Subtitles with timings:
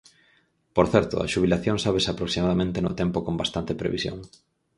[0.75, 4.17] Por certo, a xubilación sábese aproximadamente no tempo con bastante previsión.